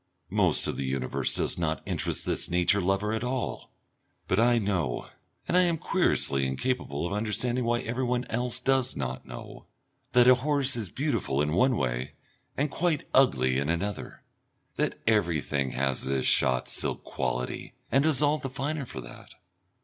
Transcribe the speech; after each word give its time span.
Most 0.31 0.65
of 0.65 0.77
the 0.77 0.85
universe 0.85 1.31
does 1.35 1.59
not 1.59 1.83
interest 1.85 2.25
this 2.25 2.49
nature 2.49 2.81
lover 2.81 3.13
at 3.13 3.23
all. 3.23 3.69
But 4.27 4.39
I 4.39 4.57
know, 4.57 5.09
and 5.47 5.55
I 5.55 5.61
am 5.61 5.77
querulously 5.77 6.47
incapable 6.47 7.05
of 7.05 7.13
understanding 7.13 7.65
why 7.65 7.81
everyone 7.81 8.25
else 8.25 8.57
does 8.57 8.95
not 8.95 9.27
know, 9.27 9.67
that 10.13 10.27
a 10.27 10.33
horse 10.33 10.75
is 10.75 10.89
beautiful 10.89 11.39
in 11.39 11.53
one 11.53 11.75
way 11.77 12.13
and 12.57 12.71
quite 12.71 13.07
ugly 13.13 13.59
in 13.59 13.69
another, 13.69 14.23
that 14.75 14.97
everything 15.05 15.73
has 15.73 16.03
this 16.03 16.25
shot 16.25 16.67
silk 16.67 17.03
quality, 17.03 17.75
and 17.91 18.03
is 18.07 18.23
all 18.23 18.39
the 18.39 18.49
finer 18.49 18.87
for 18.87 19.01
that. 19.01 19.35